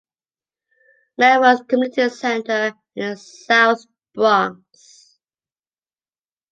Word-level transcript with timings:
Melrose 1.19 1.61
Community 1.69 2.09
Center 2.09 2.73
in 2.95 3.11
the 3.11 3.15
South 3.17 3.85
Bronx. 4.15 5.19